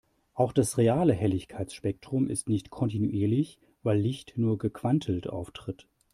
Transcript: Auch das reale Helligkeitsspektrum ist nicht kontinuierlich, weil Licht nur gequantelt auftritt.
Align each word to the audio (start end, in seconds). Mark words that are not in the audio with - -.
Auch 0.33 0.51
das 0.51 0.79
reale 0.79 1.13
Helligkeitsspektrum 1.13 2.27
ist 2.27 2.49
nicht 2.49 2.71
kontinuierlich, 2.71 3.59
weil 3.83 3.99
Licht 3.99 4.33
nur 4.35 4.57
gequantelt 4.57 5.27
auftritt. 5.29 5.87